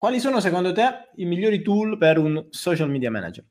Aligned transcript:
quali 0.00 0.18
sono 0.18 0.40
secondo 0.40 0.72
te 0.72 1.10
i 1.16 1.26
migliori 1.26 1.60
tool 1.60 1.98
per 1.98 2.16
un 2.16 2.46
social 2.48 2.88
media 2.88 3.10
manager? 3.10 3.44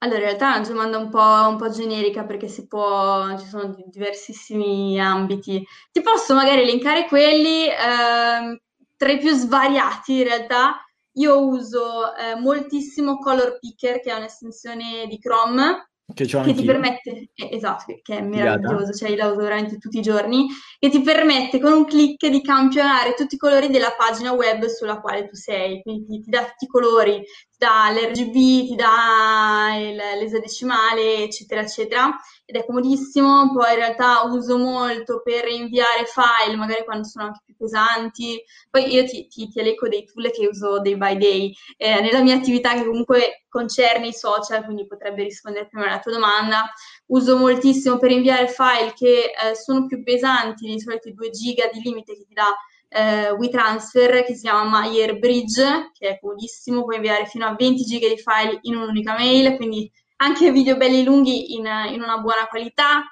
Allora, 0.00 0.18
in 0.18 0.24
realtà 0.24 0.56
è 0.56 0.58
una 0.58 0.68
domanda 0.68 0.98
un 0.98 1.08
po', 1.08 1.48
un 1.48 1.56
po' 1.56 1.70
generica 1.70 2.26
perché 2.26 2.48
si 2.48 2.66
può, 2.66 3.34
ci 3.38 3.46
sono 3.46 3.74
diversissimi 3.86 5.00
ambiti. 5.00 5.66
Ti 5.90 6.02
posso 6.02 6.34
magari 6.34 6.60
elencare 6.60 7.06
quelli 7.06 7.66
eh, 7.66 8.60
tra 8.94 9.10
i 9.10 9.18
più 9.18 9.32
svariati 9.32 10.18
in 10.18 10.24
realtà. 10.24 10.84
Io 11.12 11.46
uso 11.46 12.14
eh, 12.14 12.34
moltissimo 12.34 13.16
Color 13.16 13.58
Picker, 13.58 14.00
che 14.00 14.10
è 14.10 14.16
un'estensione 14.16 15.06
di 15.08 15.18
Chrome, 15.18 15.92
che, 16.12 16.26
che 16.26 16.54
ti 16.54 16.64
permette, 16.64 17.30
eh, 17.34 17.48
esatto, 17.52 17.98
che, 18.02 18.18
è 18.18 18.20
meraviglioso, 18.20 18.92
cioè 18.92 19.16
la 19.16 19.28
uso 19.28 19.36
veramente 19.36 19.78
tutti 19.78 19.98
i 19.98 20.02
giorni, 20.02 20.46
che 20.78 20.90
ti 20.90 21.00
permette 21.00 21.58
con 21.58 21.72
un 21.72 21.84
clic 21.86 22.26
di 22.28 22.42
campionare 22.42 23.14
tutti 23.14 23.36
i 23.36 23.38
colori 23.38 23.68
della 23.68 23.94
pagina 23.96 24.32
web 24.32 24.66
sulla 24.66 25.00
quale 25.00 25.26
tu 25.26 25.34
sei, 25.34 25.80
quindi 25.82 26.20
ti, 26.20 26.30
dà 26.30 26.40
tutti 26.40 26.64
i 26.64 26.68
colori, 26.68 27.22
dà 27.56 27.90
l'RGB, 27.90 28.32
ti 28.32 28.74
il, 28.74 29.96
l'esadecimale, 30.18 31.22
eccetera, 31.22 31.60
eccetera, 31.60 32.10
ed 32.44 32.56
è 32.56 32.66
comodissimo, 32.66 33.52
poi 33.52 33.70
in 33.70 33.76
realtà 33.76 34.22
uso 34.24 34.58
molto 34.58 35.22
per 35.22 35.48
inviare 35.48 36.04
file, 36.04 36.56
magari 36.56 36.84
quando 36.84 37.06
sono 37.06 37.26
anche 37.26 37.40
più 37.44 37.56
pesanti, 37.56 38.42
poi 38.70 38.92
io 38.92 39.04
ti, 39.04 39.26
ti, 39.28 39.48
ti 39.48 39.58
elenco 39.60 39.88
dei 39.88 40.04
tool 40.04 40.30
che 40.30 40.46
uso 40.46 40.80
day 40.80 40.96
by 40.96 41.16
day, 41.16 41.54
eh, 41.76 42.00
nella 42.00 42.22
mia 42.22 42.36
attività 42.36 42.74
che 42.74 42.84
comunque 42.84 43.44
concerne 43.48 44.08
i 44.08 44.12
social, 44.12 44.64
quindi 44.64 44.86
potrebbe 44.86 45.22
rispondere 45.22 45.68
prima 45.68 45.86
alla 45.86 46.00
tua 46.00 46.12
domanda, 46.12 46.70
uso 47.06 47.36
moltissimo 47.36 47.98
per 47.98 48.10
inviare 48.10 48.48
file 48.48 48.92
che 48.94 49.30
eh, 49.30 49.54
sono 49.54 49.86
più 49.86 50.02
pesanti, 50.02 50.66
di 50.66 50.80
solito 50.80 51.10
2 51.10 51.30
giga 51.30 51.68
di 51.72 51.80
limite 51.80 52.14
che 52.14 52.24
ti 52.26 52.34
dà 52.34 52.52
eh, 52.88 53.30
WeTransfer 53.30 54.24
che 54.24 54.34
si 54.34 54.42
chiama 54.42 54.64
Mayer 54.64 55.18
Bridge, 55.18 55.90
che 55.92 56.08
è 56.08 56.18
comodissimo, 56.20 56.84
puoi 56.84 56.96
inviare 56.96 57.26
fino 57.26 57.46
a 57.46 57.54
20 57.54 57.84
giga 57.84 58.08
di 58.08 58.16
file 58.16 58.58
in 58.62 58.76
un'unica 58.76 59.14
mail, 59.14 59.56
quindi 59.56 59.90
anche 60.16 60.52
video 60.52 60.76
belli 60.76 61.02
lunghi 61.02 61.54
in, 61.54 61.66
in 61.92 62.00
una 62.02 62.18
buona 62.18 62.46
qualità. 62.48 63.02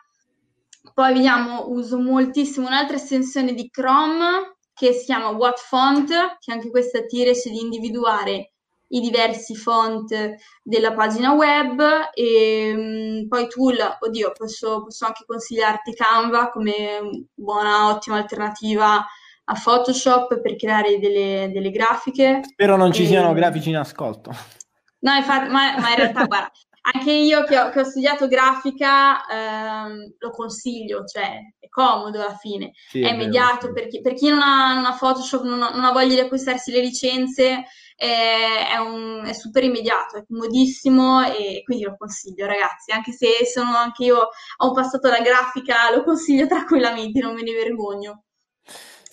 Poi 0.95 1.12
vediamo, 1.12 1.69
uso 1.69 1.98
moltissimo 1.98 2.67
un'altra 2.67 2.97
estensione 2.97 3.55
di 3.55 3.70
Chrome 3.70 4.56
che 4.75 4.92
si 4.92 5.06
chiama 5.06 5.29
What 5.29 5.59
Font, 5.59 6.09
che 6.39 6.53
anche 6.53 6.70
questa 6.70 7.05
ti 7.05 7.23
riesce 7.23 7.51
di 7.51 7.61
individuare 7.61 8.53
i 8.92 9.01
diversi 9.01 9.57
font 9.57 10.36
della 10.62 10.92
pagina 10.92 11.33
web 11.33 11.81
e 12.14 12.73
um, 12.75 13.29
poi 13.29 13.48
tool, 13.48 13.79
oddio, 14.01 14.33
posso, 14.33 14.83
posso, 14.83 15.07
anche 15.07 15.25
consigliarti 15.27 15.95
Canva 15.95 16.51
come 16.51 17.29
buona, 17.34 17.89
ottima 17.89 18.17
alternativa 18.17 19.05
a 19.45 19.61
Photoshop 19.62 20.41
per 20.41 20.57
creare 20.57 20.98
delle, 20.98 21.51
delle 21.53 21.71
grafiche. 21.71 22.41
Spero 22.43 22.77
non 22.77 22.93
ci 22.93 23.05
e... 23.05 23.07
siano 23.07 23.33
grafici 23.33 23.71
in 23.71 23.77
ascolto. 23.77 24.31
No, 25.01 25.15
infatti, 25.15 25.51
ma, 25.51 25.79
ma 25.79 25.91
in 25.91 25.97
realtà, 25.97 26.25
guarda, 26.27 26.53
anche 26.83 27.12
io 27.12 27.45
che 27.45 27.59
ho, 27.59 27.70
che 27.70 27.81
ho 27.81 27.85
studiato 27.85 28.27
grafica 28.27 29.25
ehm, 29.27 30.15
lo 30.19 30.31
consiglio, 30.31 31.05
cioè 31.05 31.39
è 31.59 31.69
comodo 31.69 32.20
alla 32.20 32.37
fine, 32.37 32.73
sì, 32.89 33.03
è, 33.03 33.09
è 33.09 33.13
immediato, 33.13 33.73
per 33.73 33.87
chi, 33.87 34.01
per 34.01 34.15
chi, 34.15 34.29
non, 34.29 34.43
ha, 34.43 34.75
non 34.75 34.85
ha 34.85 34.97
Photoshop, 34.97 35.45
non 35.45 35.63
ha, 35.63 35.70
non 35.70 35.85
ha, 35.85 35.93
voglia 35.93 36.15
di 36.15 36.20
acquistarsi 36.20 36.73
le 36.73 36.81
licenze, 36.81 37.65
è, 37.95 38.70
è, 38.73 38.77
un, 38.79 39.23
è, 39.25 39.33
super 39.33 39.63
immediato, 39.63 40.17
è 40.17 40.25
comodissimo 40.27 41.23
e 41.23 41.63
quindi 41.65 41.85
lo 41.85 41.95
consiglio 41.97 42.47
ragazzi, 42.47 42.91
anche 42.91 43.13
se 43.13 43.47
sono 43.47 43.77
anche 43.77 44.05
io, 44.05 44.29
ho 44.57 44.73
passato 44.73 45.09
da 45.09 45.20
grafica, 45.20 45.95
lo 45.95 46.03
consiglio 46.03 46.48
tranquillamente, 46.48 47.20
non 47.20 47.35
me 47.35 47.43
ne 47.43 47.53
vergogno. 47.53 48.25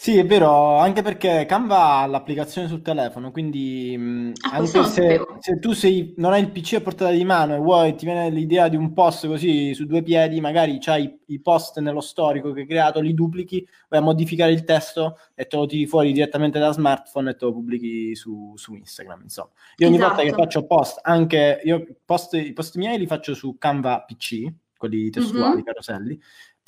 Sì, 0.01 0.15
è 0.17 0.25
vero, 0.25 0.77
anche 0.77 1.01
perché 1.01 1.45
Canva 1.45 1.97
ha 1.97 2.05
l'applicazione 2.05 2.69
sul 2.69 2.81
telefono, 2.81 3.31
quindi 3.31 3.97
mh, 3.97 4.31
Ah, 4.41 4.55
anche 4.55 4.81
se, 4.85 5.19
se 5.39 5.59
tu 5.59 5.73
sei, 5.73 6.13
non 6.15 6.31
hai 6.31 6.39
il 6.41 6.51
PC 6.51 6.75
a 6.75 6.81
portata 6.81 7.11
di 7.11 7.25
mano 7.25 7.53
e 7.53 7.57
vuoi, 7.57 7.95
ti 7.95 8.05
viene 8.05 8.29
l'idea 8.29 8.69
di 8.69 8.77
un 8.77 8.93
post 8.93 9.27
così 9.27 9.73
su 9.73 9.85
due 9.85 10.01
piedi, 10.01 10.39
magari 10.39 10.77
c'hai 10.79 11.19
i 11.25 11.41
post 11.41 11.79
nello 11.79 11.99
storico 11.99 12.53
che 12.53 12.61
hai 12.61 12.65
creato, 12.67 13.01
li 13.01 13.13
duplichi, 13.13 13.67
vai 13.89 13.99
a 13.99 14.01
modificare 14.01 14.53
il 14.53 14.63
testo 14.63 15.17
e 15.35 15.47
te 15.47 15.57
lo 15.57 15.65
tiri 15.65 15.85
fuori 15.85 16.13
direttamente 16.13 16.59
da 16.59 16.71
smartphone 16.71 17.31
e 17.31 17.35
te 17.35 17.43
lo 17.43 17.51
pubblichi 17.51 18.15
su, 18.15 18.53
su 18.55 18.75
Instagram, 18.75 19.23
insomma. 19.23 19.49
Io 19.79 19.87
ogni 19.87 19.97
volta 19.97 20.21
che 20.21 20.29
Esatto. 20.29 20.43
faccio 20.43 20.65
post, 20.65 20.99
anche 21.03 21.59
io 21.65 21.85
post, 22.05 22.35
i 22.35 22.53
post 22.53 22.77
miei 22.77 22.97
li 22.99 23.05
faccio 23.05 23.33
su 23.33 23.57
Canva 23.57 24.01
PC, 24.07 24.47
quelli 24.77 25.09
testuali, 25.09 25.57
Mhm. 25.57 25.63
caroselli, 25.63 26.17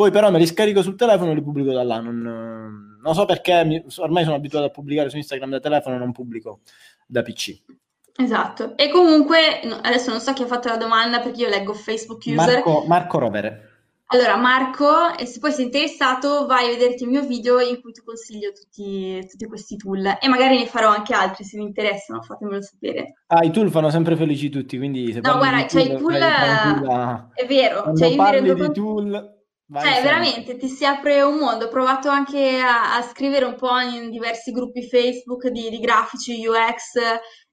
poi 0.01 0.09
però 0.09 0.31
me 0.31 0.39
li 0.39 0.47
scarico 0.47 0.81
sul 0.81 0.95
telefono 0.95 1.29
e 1.29 1.35
li 1.35 1.43
pubblico 1.43 1.71
da 1.71 1.83
là. 1.83 1.99
Non, 1.99 2.97
non 2.99 3.13
so 3.13 3.25
perché, 3.25 3.63
mi- 3.63 3.85
ormai 3.97 4.23
sono 4.23 4.35
abituato 4.35 4.65
a 4.65 4.71
pubblicare 4.71 5.11
su 5.11 5.17
Instagram 5.17 5.51
da 5.51 5.59
telefono, 5.59 5.99
non 5.99 6.11
pubblico 6.11 6.61
da 7.05 7.21
PC. 7.21 7.61
Esatto. 8.15 8.75
E 8.77 8.89
comunque, 8.89 9.59
adesso 9.83 10.09
non 10.09 10.19
so 10.19 10.33
chi 10.33 10.41
ha 10.41 10.47
fatto 10.47 10.69
la 10.69 10.77
domanda 10.77 11.19
perché 11.19 11.41
io 11.41 11.49
leggo 11.49 11.73
Facebook 11.73 12.23
user. 12.25 12.35
Marco, 12.35 12.83
Marco 12.87 13.19
Rovere. 13.19 13.69
Allora, 14.07 14.37
Marco, 14.37 15.15
e 15.15 15.27
se 15.27 15.39
poi 15.39 15.51
sei 15.51 15.65
interessato, 15.65 16.47
vai 16.47 16.65
a 16.65 16.77
vederti 16.77 17.03
il 17.03 17.09
mio 17.09 17.21
video 17.21 17.59
in 17.59 17.79
cui 17.79 17.91
ti 17.91 18.01
consiglio 18.03 18.51
tutti, 18.51 19.23
tutti 19.29 19.45
questi 19.45 19.77
tool 19.77 20.17
e 20.19 20.27
magari 20.27 20.57
ne 20.57 20.65
farò 20.65 20.89
anche 20.89 21.13
altri 21.13 21.43
se 21.43 21.57
vi 21.57 21.63
interessano, 21.63 22.21
fatemelo 22.23 22.61
sapere. 22.61 23.13
Ah, 23.27 23.45
i 23.45 23.51
tool 23.51 23.69
fanno 23.69 23.91
sempre 23.91 24.17
felici 24.17 24.49
tutti, 24.49 24.77
quindi 24.77 25.13
se 25.13 25.21
No, 25.21 25.37
guarda, 25.37 25.61
di 25.61 25.69
cioè 25.69 25.83
i 25.83 25.95
tool, 25.95 26.15
è 26.15 27.45
vero, 27.45 27.83
cioè 27.83 27.83
Quando 27.83 28.03
io 28.03 28.09
mi 28.09 28.15
parli 28.15 28.53
di 28.53 28.71
tool, 28.73 29.40
vai 29.71 29.83
cioè 29.83 29.93
sempre. 29.93 30.09
veramente 30.09 30.57
ti 30.57 30.67
si 30.67 30.85
apre 30.85 31.21
un 31.21 31.37
mondo. 31.37 31.65
Ho 31.65 31.69
provato 31.69 32.09
anche 32.09 32.59
a, 32.59 32.97
a 32.97 33.01
scrivere 33.01 33.45
un 33.45 33.55
po' 33.55 33.79
in 33.79 34.09
diversi 34.09 34.51
gruppi 34.51 34.87
Facebook 34.87 35.47
di, 35.47 35.69
di 35.69 35.79
grafici 35.79 36.45
UX 36.45 36.97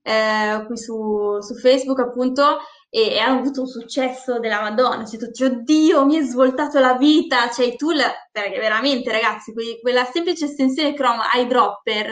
eh, 0.03 0.65
qui 0.67 0.77
su, 0.77 1.41
su 1.41 1.55
Facebook 1.55 2.01
appunto 2.01 2.59
e, 2.91 3.15
e 3.15 3.19
hanno 3.19 3.41
avuto 3.41 3.61
un 3.61 3.69
successo 3.69 4.41
della 4.41 4.61
Madonna. 4.61 5.05
Cioè, 5.05 5.19
tutti, 5.19 5.45
oddio, 5.45 6.05
mi 6.05 6.17
è 6.17 6.23
svoltato 6.23 6.81
la 6.81 6.95
vita. 6.95 7.49
Cioè, 7.51 7.67
i 7.67 7.77
tool, 7.77 8.01
perché 8.33 8.59
veramente, 8.59 9.13
ragazzi, 9.13 9.53
que- 9.53 9.79
quella 9.81 10.05
semplice 10.05 10.47
estensione 10.47 10.95
Chrome 10.95 11.23
eyedropper, 11.35 12.11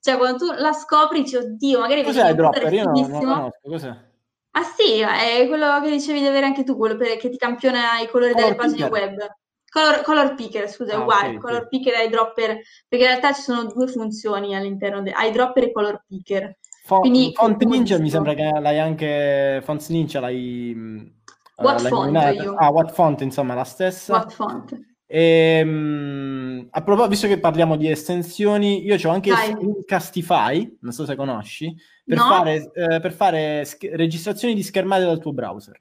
cioè, 0.00 0.16
quando 0.16 0.38
tu 0.38 0.52
la 0.52 0.72
scopri, 0.72 1.22
dici, 1.22 1.36
oddio, 1.36 1.80
magari 1.80 2.02
Cos'è 2.02 2.30
un 2.30 2.36
Dropper? 2.36 2.62
computer 2.62 2.94
Io 2.94 3.08
non, 3.08 3.10
non 3.10 3.20
conosco, 3.20 3.68
cos'è? 3.68 4.12
Ah 4.56 4.62
sì, 4.62 5.00
è 5.00 5.46
quello 5.48 5.80
che 5.80 5.90
dicevi 5.90 6.20
di 6.20 6.26
avere 6.26 6.46
anche 6.46 6.62
tu, 6.62 6.76
quello 6.76 6.96
per- 6.96 7.16
che 7.16 7.28
ti 7.28 7.36
campiona 7.36 7.98
i 7.98 8.08
colori 8.08 8.34
delle 8.34 8.54
Color 8.54 8.56
pagine 8.56 8.88
Picker? 8.88 9.08
web. 9.10 9.34
Color, 9.68 10.02
color 10.02 10.34
picker, 10.36 10.70
scusa, 10.70 10.92
è 10.92 10.94
Ah, 10.94 11.00
uguale, 11.00 11.34
ok, 11.34 11.40
color 11.40 11.62
sì. 11.62 11.68
picker 11.68 11.94
e 11.94 11.96
eyedropper, 12.02 12.60
perché 12.88 13.04
in 13.04 13.10
realtà 13.10 13.32
ci 13.32 13.42
sono 13.42 13.64
due 13.64 13.88
funzioni 13.88 14.54
all'interno 14.54 15.02
di 15.02 15.12
eyedropper 15.12 15.64
e 15.64 15.72
color 15.72 16.04
picker. 16.06 16.56
Fo- 16.84 17.00
Quindi 17.00 17.32
Font 17.34 17.60
Ninja 17.64 17.98
mi 17.98 18.08
sembra 18.08 18.34
che 18.34 18.42
l'hai 18.60 18.78
anche 18.78 19.60
Fonts 19.64 19.88
Ninja 19.88 20.20
l'hai, 20.20 20.70
eh, 20.70 21.62
What 21.64 21.80
l'hai 21.82 21.90
font? 21.90 22.16
Ah, 22.60 22.70
What 22.70 22.92
Font, 22.92 23.20
insomma, 23.22 23.54
la 23.54 23.64
stessa. 23.64 24.12
What 24.12 24.32
font? 24.32 24.93
E, 25.14 25.62
mh, 25.62 26.68
a 26.70 26.82
proposito, 26.82 27.08
visto 27.10 27.26
che 27.28 27.38
parliamo 27.38 27.76
di 27.76 27.88
estensioni, 27.88 28.84
io 28.84 28.96
ho 29.00 29.10
anche. 29.12 29.30
Screencastify, 29.36 30.78
non 30.80 30.92
so 30.92 31.04
se 31.04 31.14
conosci, 31.14 31.72
per 32.04 32.18
No? 32.18 32.24
fare, 32.24 32.70
eh, 32.74 32.98
per 33.00 33.12
fare 33.12 33.64
sch- 33.64 33.90
registrazioni 33.92 34.54
di 34.54 34.62
schermate 34.64 35.04
dal 35.04 35.20
tuo 35.20 35.32
browser. 35.32 35.80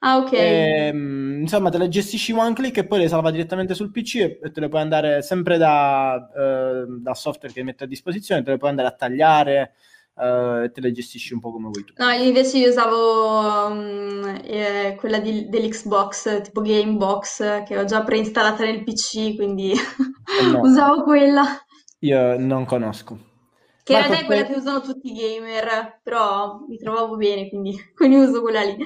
Ah, 0.00 0.18
ok. 0.18 0.32
E, 0.32 0.92
mh, 0.92 1.40
insomma, 1.42 1.70
te 1.70 1.78
le 1.78 1.88
gestisci 1.88 2.32
one 2.32 2.54
click 2.54 2.78
e 2.78 2.86
poi 2.86 2.98
le 2.98 3.08
salva 3.08 3.30
direttamente 3.30 3.74
sul 3.74 3.92
PC 3.92 4.14
e, 4.16 4.38
e 4.42 4.50
te 4.50 4.58
le 4.58 4.68
puoi 4.68 4.80
andare 4.80 5.22
sempre 5.22 5.58
da, 5.58 6.28
eh, 6.36 6.84
da 7.00 7.14
software 7.14 7.54
che 7.54 7.62
mette 7.62 7.84
a 7.84 7.86
disposizione, 7.86 8.42
te 8.42 8.50
le 8.50 8.56
puoi 8.56 8.70
andare 8.70 8.88
a 8.88 8.92
tagliare 8.92 9.74
eh, 10.16 10.70
te 10.72 10.80
le 10.80 10.92
gestisci 10.92 11.34
un 11.34 11.40
po' 11.40 11.52
come 11.52 11.68
vuoi 11.68 11.84
tu. 11.84 11.94
No, 11.98 12.08
io 12.10 12.24
invece 12.24 12.58
io 12.58 12.68
usavo 12.70 13.68
mm, 13.74 14.24
eh, 14.44 14.96
quella 14.98 15.18
di- 15.20 15.48
dell'Xbox, 15.48 16.42
tipo 16.42 16.62
Gamebox, 16.62 17.64
che 17.64 17.78
ho 17.78 17.84
già 17.84 18.02
preinstallata 18.02 18.64
nel 18.64 18.82
PC, 18.82 19.34
quindi 19.36 19.72
Eh 20.38 20.42
no, 20.42 20.62
usavo 20.62 21.02
quella. 21.04 21.44
io 22.00 22.36
non 22.38 22.66
conosco. 22.66 23.18
Che 23.84 23.92
in 23.92 23.98
realtà 23.98 24.18
è 24.20 24.24
quella 24.24 24.44
che 24.44 24.54
usano 24.54 24.80
tutti 24.80 25.10
i 25.10 25.14
gamer, 25.14 26.00
però 26.02 26.60
mi 26.68 26.76
trovavo 26.78 27.16
bene, 27.16 27.48
quindi, 27.48 27.76
quindi 27.94 28.16
uso 28.16 28.40
quella 28.40 28.62
lì. 28.62 28.76